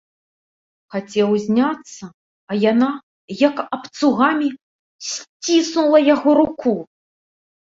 [0.93, 2.05] Хацеў узняцца,
[2.51, 2.87] а яна
[3.43, 4.49] як абцугамі
[5.11, 6.73] сціснула яго руку.